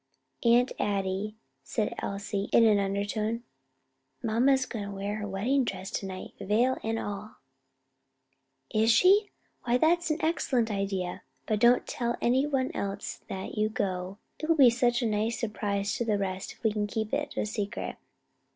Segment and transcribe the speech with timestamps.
[0.43, 3.43] "Aunt Addie," said Elsie in an undertone,
[4.23, 7.35] "mamma's going to wear her wedding dress to night, veil and all."
[8.73, 9.29] "Is she?
[9.63, 11.21] why that's an excellent idea.
[11.45, 15.39] But don't tell it anywhere else that you go; it will be such a nice
[15.39, 17.97] surprise to the rest if we can keep it a secret."